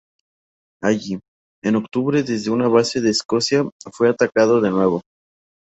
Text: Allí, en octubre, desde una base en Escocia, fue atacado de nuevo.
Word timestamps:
Allí, 0.81 1.19
en 1.63 1.75
octubre, 1.75 2.23
desde 2.23 2.49
una 2.49 2.67
base 2.67 2.97
en 2.97 3.05
Escocia, 3.05 3.69
fue 3.91 4.09
atacado 4.09 4.59
de 4.59 4.71
nuevo. 4.71 5.03